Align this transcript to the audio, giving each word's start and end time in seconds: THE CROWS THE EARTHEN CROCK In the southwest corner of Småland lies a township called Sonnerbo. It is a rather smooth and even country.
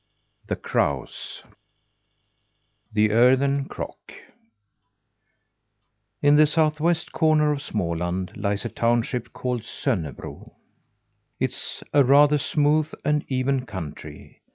THE 0.47 0.55
CROWS 0.55 1.43
THE 2.91 3.11
EARTHEN 3.11 3.65
CROCK 3.65 4.13
In 6.23 6.37
the 6.37 6.47
southwest 6.47 7.11
corner 7.11 7.51
of 7.51 7.59
Småland 7.59 8.35
lies 8.35 8.65
a 8.65 8.69
township 8.69 9.31
called 9.31 9.61
Sonnerbo. 9.61 10.53
It 11.39 11.51
is 11.51 11.83
a 11.93 12.03
rather 12.03 12.39
smooth 12.39 12.91
and 13.05 13.23
even 13.27 13.67
country. 13.67 14.41